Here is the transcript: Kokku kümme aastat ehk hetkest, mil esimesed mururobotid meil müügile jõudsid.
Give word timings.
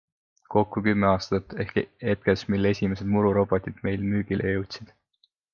Kokku 0.53 0.81
kümme 0.87 1.07
aastat 1.09 1.53
ehk 1.65 1.77
hetkest, 2.07 2.49
mil 2.55 2.71
esimesed 2.71 3.13
mururobotid 3.17 3.87
meil 3.89 4.11
müügile 4.15 4.57
jõudsid. 4.59 4.91